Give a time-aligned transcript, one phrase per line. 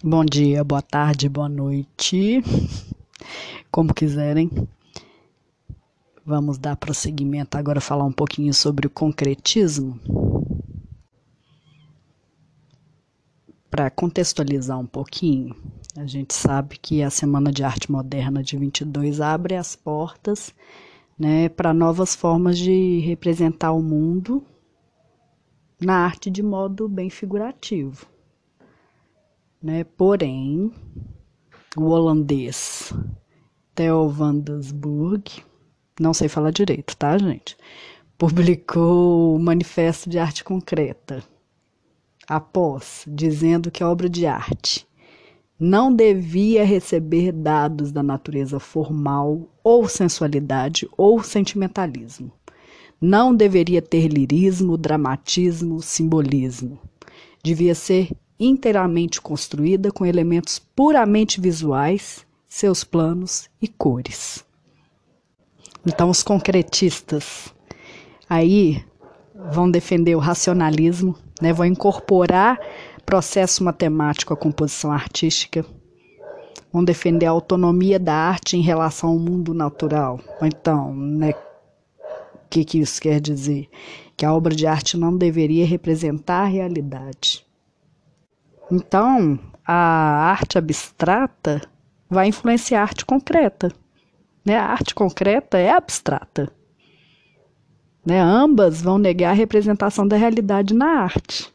[0.00, 2.42] Bom dia, boa tarde, boa noite,
[3.70, 4.50] como quiserem.
[6.24, 10.00] Vamos dar prosseguimento agora falar um pouquinho sobre o concretismo.
[13.70, 15.54] Para contextualizar um pouquinho,
[15.94, 20.54] a gente sabe que a Semana de Arte Moderna de 22 abre as portas
[21.18, 24.42] né, para novas formas de representar o mundo
[25.78, 28.11] na arte de modo bem figurativo.
[29.62, 29.84] Né?
[29.84, 30.72] Porém,
[31.76, 32.92] o holandês
[33.74, 35.42] Theo van Doesburg,
[36.00, 37.56] não sei falar direito, tá, gente?
[38.18, 41.22] Publicou o Manifesto de Arte Concreta,
[42.28, 44.86] após dizendo que a obra de arte
[45.58, 52.32] não devia receber dados da natureza formal ou sensualidade ou sentimentalismo.
[53.00, 56.80] Não deveria ter lirismo, dramatismo, simbolismo.
[57.44, 58.10] Devia ser
[58.44, 64.44] inteiramente construída com elementos puramente visuais, seus planos e cores.
[65.86, 67.52] Então, os concretistas
[68.28, 68.84] aí
[69.50, 72.58] vão defender o racionalismo, né, vão incorporar
[73.04, 75.66] processo matemático à composição artística,
[76.72, 80.20] vão defender a autonomia da arte em relação ao mundo natural.
[80.40, 83.68] Então, né, o que, que isso quer dizer?
[84.16, 87.41] Que a obra de arte não deveria representar a realidade.
[88.74, 89.74] Então, a
[90.30, 91.60] arte abstrata
[92.08, 93.70] vai influenciar a arte concreta.
[94.42, 94.56] Né?
[94.56, 96.50] A arte concreta é abstrata.
[98.02, 98.18] Né?
[98.18, 101.52] Ambas vão negar a representação da realidade na arte.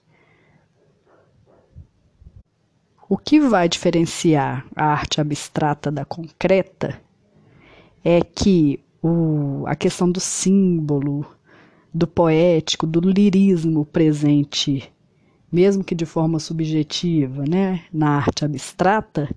[3.10, 7.02] O que vai diferenciar a arte abstrata da concreta
[8.06, 11.26] é que o, a questão do símbolo,
[11.92, 14.94] do poético, do lirismo presente,
[15.52, 19.30] mesmo que de forma subjetiva, né, na arte abstrata,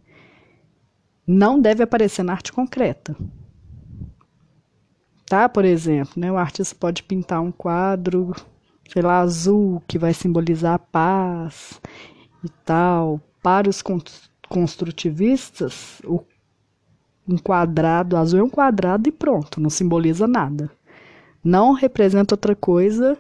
[1.27, 3.17] não deve aparecer na arte concreta.
[5.27, 5.49] Tá?
[5.49, 8.35] Por exemplo, né, o artista pode pintar um quadro,
[8.93, 11.81] sei lá, azul, que vai simbolizar a paz
[12.43, 13.83] e tal, para os
[14.49, 16.21] construtivistas, o,
[17.29, 20.71] um quadrado azul é um quadrado e pronto, não simboliza nada.
[21.45, 23.17] Não representa outra coisa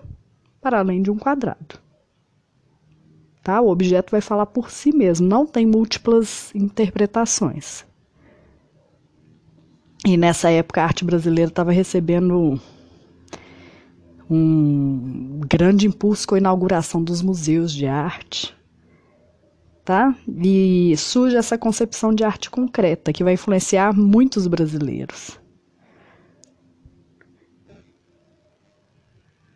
[0.60, 1.78] para além de um quadrado.
[3.42, 3.60] Tá?
[3.60, 7.84] O objeto vai falar por si mesmo, não tem múltiplas interpretações.
[10.04, 12.60] E nessa época a arte brasileira estava recebendo
[14.30, 18.54] um grande impulso com a inauguração dos museus de arte
[19.90, 20.14] tá?
[20.28, 25.36] E surge essa concepção de arte concreta que vai influenciar muitos brasileiros.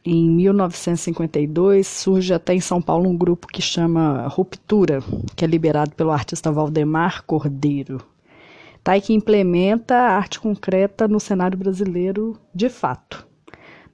[0.06, 5.02] Em 1952 surge até em São Paulo um grupo que chama Ruptura,
[5.34, 8.02] que é liberado pelo artista Valdemar Cordeiro,
[8.82, 9.00] tá?
[9.00, 13.26] Que implementa a arte concreta no cenário brasileiro de fato.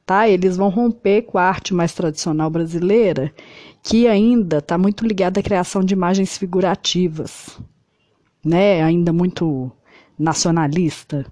[0.04, 0.28] Tá?
[0.28, 3.32] Eles vão romper com a arte mais tradicional brasileira
[3.80, 7.60] que ainda está muito ligada à criação de imagens figurativas,
[8.44, 8.82] né?
[8.82, 9.70] Ainda muito
[10.18, 11.24] nacionalista.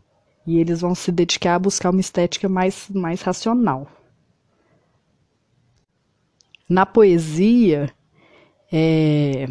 [0.46, 3.97] E eles vão se dedicar a buscar uma estética mais, mais racional.
[6.68, 7.90] Na poesia,
[8.70, 9.48] é...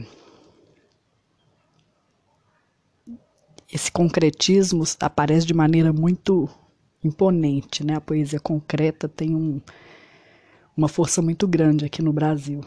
[3.74, 6.48] esse concretismo aparece de maneira muito
[7.04, 7.96] imponente, né?
[7.96, 9.60] A poesia concreta tem um,
[10.76, 12.62] uma força muito grande aqui no Brasil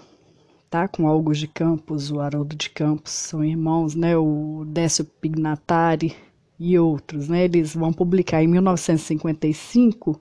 [0.71, 0.87] tá?
[0.87, 4.17] Com Augusto de Campos, o Haroldo de Campos, são irmãos, né?
[4.17, 6.17] O Décio Pignatari
[6.59, 7.44] e outros, né?
[7.44, 10.21] Eles vão publicar em 1955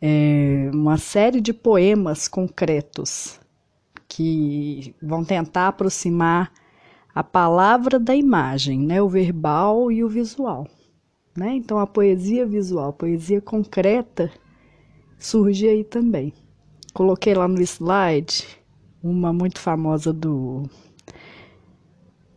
[0.00, 3.38] é, uma série de poemas concretos
[4.08, 6.52] que vão tentar aproximar
[7.14, 9.02] a palavra da imagem, né?
[9.02, 10.66] O verbal e o visual,
[11.36, 11.54] né?
[11.54, 14.30] Então a poesia visual, a poesia concreta
[15.18, 16.32] surge aí também.
[16.94, 18.46] Coloquei lá no slide
[19.02, 20.64] uma muito famosa do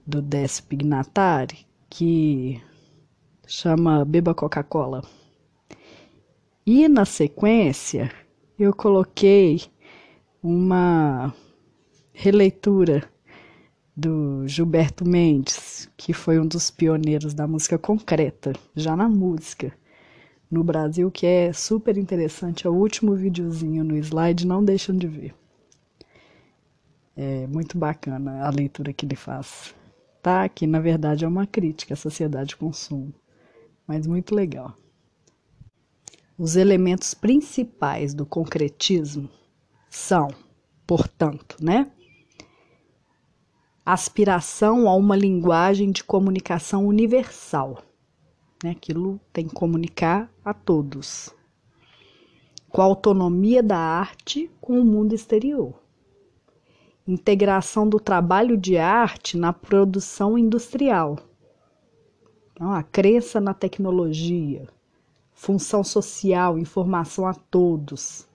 [0.05, 2.61] do Décio Pignatari, que
[3.47, 5.01] chama Beba Coca-Cola.
[6.65, 8.09] E na sequência,
[8.57, 9.63] eu coloquei
[10.41, 11.33] uma
[12.13, 13.03] releitura
[13.93, 19.73] do Gilberto Mendes, que foi um dos pioneiros da música concreta, já na música
[20.49, 22.65] no Brasil, que é super interessante.
[22.65, 25.35] É o último videozinho no slide, não deixam de ver.
[27.13, 29.75] É muito bacana a leitura que ele faz.
[30.21, 30.47] Tá?
[30.47, 33.13] Que na verdade é uma crítica à sociedade de consumo,
[33.85, 34.77] mas muito legal.
[36.37, 39.29] Os elementos principais do concretismo
[39.87, 40.29] são,
[40.87, 41.91] portanto, né?
[43.85, 47.83] aspiração a uma linguagem de comunicação universal.
[48.63, 48.71] Né?
[48.71, 51.29] Aquilo tem que comunicar a todos.
[52.69, 55.79] Com a autonomia da arte com o mundo exterior.
[57.07, 61.19] Integração do trabalho de arte na produção industrial.
[62.53, 64.67] Então, a crença na tecnologia,
[65.43, 68.25] função social, informação a todos,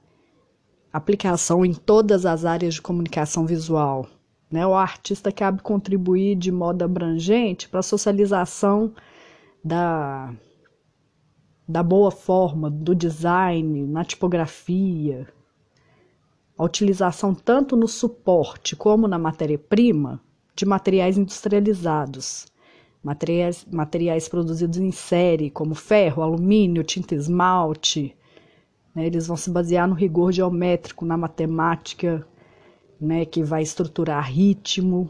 [0.92, 4.06] aplicação em todas as áreas de comunicação visual.
[4.50, 4.66] Né?
[4.66, 8.92] O artista cabe contribuir de modo abrangente para a socialização
[9.64, 10.34] da,
[11.66, 15.26] da boa forma, do design, na tipografia,
[16.58, 20.20] a utilização tanto no suporte como na matéria-prima
[20.54, 22.44] de materiais industrializados,
[23.02, 28.16] materiais, materiais produzidos em série, como ferro, alumínio, tinta esmalte.
[28.94, 29.06] Né?
[29.06, 32.26] Eles vão se basear no rigor geométrico, na matemática,
[33.00, 35.08] né, que vai estruturar ritmo.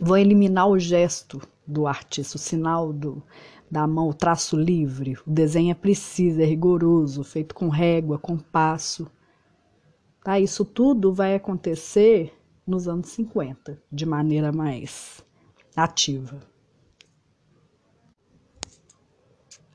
[0.00, 3.22] Vão eliminar o gesto do artista, o sinal do,
[3.70, 5.16] da mão, o traço livre.
[5.26, 9.06] O desenho é preciso, é rigoroso, feito com régua, com passo.
[10.24, 10.40] Tá?
[10.40, 12.32] Isso tudo vai acontecer
[12.66, 15.24] nos anos 50, de maneira mais
[15.76, 16.40] ativa.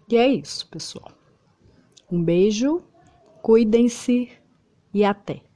[0.09, 1.11] E é isso, pessoal.
[2.09, 2.81] Um beijo,
[3.41, 4.31] cuidem-se
[4.94, 5.46] e até!